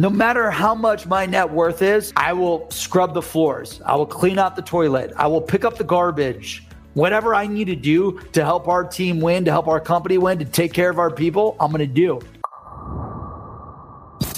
[0.00, 3.80] No matter how much my net worth is, I will scrub the floors.
[3.84, 5.12] I will clean out the toilet.
[5.16, 6.62] I will pick up the garbage.
[6.94, 10.38] Whatever I need to do to help our team win, to help our company win,
[10.38, 12.20] to take care of our people, I'm going to do.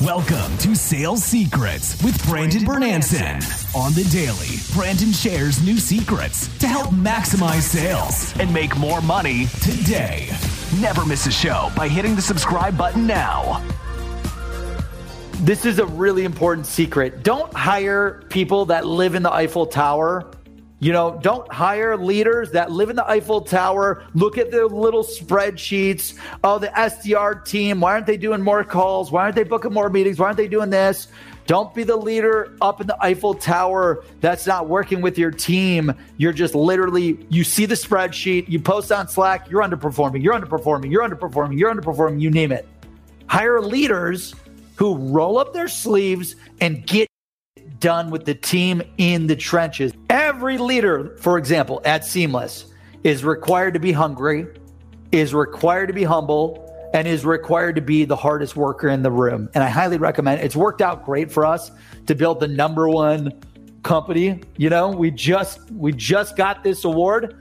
[0.00, 3.76] Welcome to Sales Secrets with Brandon Bornancin.
[3.76, 9.44] On the daily, Brandon shares new secrets to help maximize sales and make more money
[9.60, 10.34] today.
[10.80, 13.62] Never miss a show by hitting the subscribe button now.
[15.42, 17.24] This is a really important secret.
[17.24, 20.30] Don't hire people that live in the Eiffel Tower
[20.82, 25.04] you know, don't hire leaders that live in the Eiffel Tower, look at the little
[25.04, 26.18] spreadsheets.
[26.42, 29.12] Oh, the SDR team, why aren't they doing more calls?
[29.12, 30.18] Why aren't they booking more meetings?
[30.18, 31.06] Why aren't they doing this?
[31.46, 35.94] Don't be the leader up in the Eiffel Tower that's not working with your team.
[36.16, 40.90] You're just literally, you see the spreadsheet, you post on Slack, you're underperforming, you're underperforming,
[40.90, 42.66] you're underperforming, you're underperforming, you name it.
[43.28, 44.34] Hire leaders
[44.82, 47.06] who roll up their sleeves and get
[47.78, 49.92] done with the team in the trenches.
[50.10, 52.64] Every leader, for example, at Seamless,
[53.04, 54.44] is required to be hungry,
[55.12, 59.10] is required to be humble, and is required to be the hardest worker in the
[59.12, 59.48] room.
[59.54, 60.46] And I highly recommend it.
[60.46, 61.70] It's worked out great for us
[62.08, 63.40] to build the number one
[63.84, 64.40] company.
[64.56, 67.36] You know, we just we just got this award.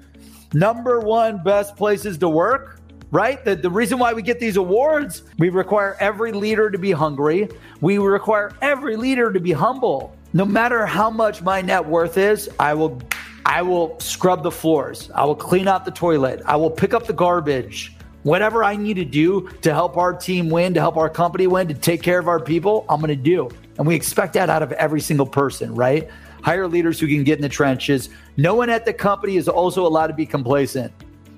[0.54, 2.81] Number one best places to work
[3.12, 3.44] right?
[3.44, 7.50] The, the reason why we get these awards, we require every leader to be hungry.
[7.82, 12.50] We require every leader to be humble no matter how much my net worth is,
[12.60, 13.02] I will
[13.46, 15.10] I will scrub the floors.
[15.16, 16.42] I will clean out the toilet.
[16.46, 17.96] I will pick up the garbage.
[18.24, 21.68] Whatever I need to do to help our team win, to help our company win,
[21.68, 23.50] to take care of our people, I'm going to do.
[23.80, 26.08] And we expect that out of every single person, right?
[26.44, 28.10] Hire leaders who can get in the trenches.
[28.38, 30.94] No one at the company is also allowed to be complacent.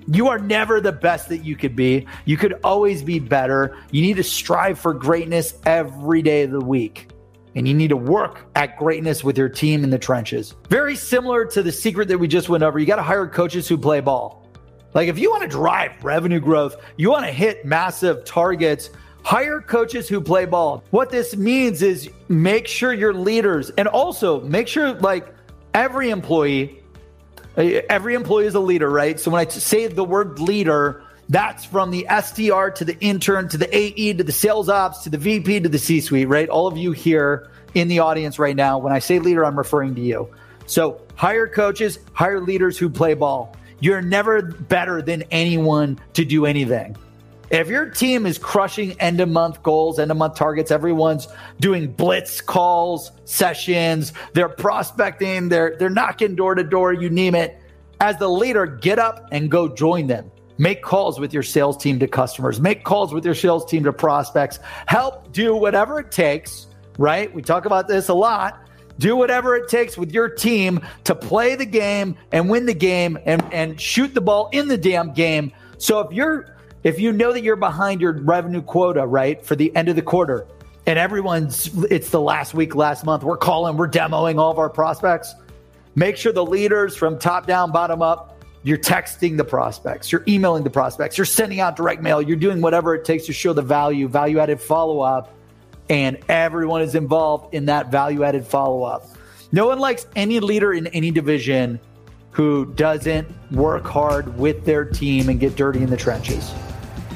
[0.06, 2.06] You are never the best that you could be.
[2.24, 3.76] You could always be better.
[3.90, 7.08] You need to strive for greatness every day of the week
[7.54, 10.54] and you need to work at greatness with your team in the trenches.
[10.68, 12.78] Very similar to the secret that we just went over.
[12.78, 14.46] You got to hire coaches who play ball.
[14.92, 18.90] Like if you want to drive revenue growth, you want to hit massive targets,
[19.22, 20.84] hire coaches who play ball.
[20.90, 25.34] What this means is make sure your leaders and also make sure like
[25.74, 26.80] every employee
[27.56, 29.18] Uh, every employee is a leader, right?
[29.18, 33.58] So when I say the word leader, that's from the SDR to the intern to
[33.58, 36.48] the AE to the sales ops to the VP to the C suite, right?
[36.48, 39.94] All of you here in the audience right now, when I say leader, I'm referring
[39.94, 40.28] to you.
[40.66, 43.56] So hire coaches, hire leaders who play ball.
[43.80, 46.96] You're never better than anyone to do anything.
[47.54, 51.28] If your team is crushing end of month goals, end of month targets, everyone's
[51.60, 57.62] doing blitz calls, sessions, they're prospecting, they're they're knocking door to door, you name it.
[58.00, 60.32] As the leader, get up and go join them.
[60.58, 62.60] Make calls with your sales team to customers.
[62.60, 64.58] Make calls with your sales team to prospects.
[64.86, 66.66] Help do whatever it takes,
[66.98, 67.32] right?
[67.32, 68.68] We talk about this a lot.
[68.98, 73.16] Do whatever it takes with your team to play the game and win the game
[73.26, 75.52] and, and shoot the ball in the damn game.
[75.78, 76.53] So if you're
[76.84, 80.02] if you know that you're behind your revenue quota, right, for the end of the
[80.02, 80.46] quarter,
[80.86, 84.70] and everyone's it's the last week, last month, we're calling, we're demoing all of our
[84.70, 85.34] prospects.
[85.96, 88.34] Make sure the leaders from top down, bottom up
[88.64, 92.62] you're texting the prospects, you're emailing the prospects, you're sending out direct mail, you're doing
[92.62, 95.34] whatever it takes to show the value, value added follow up,
[95.90, 99.06] and everyone is involved in that value added follow up.
[99.52, 101.78] No one likes any leader in any division
[102.30, 106.52] who doesn't work hard with their team and get dirty in the trenches.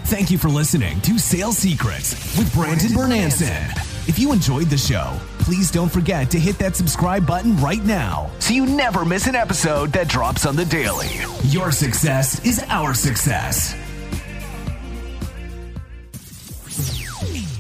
[0.08, 4.08] Thank you for listening to Sales Secrets with Brandon Bornancin.
[4.08, 8.30] If you enjoyed the show, please don't forget to hit that subscribe button right now
[8.38, 11.08] so you never miss an episode that drops on the daily.
[11.44, 13.74] Your success is our success.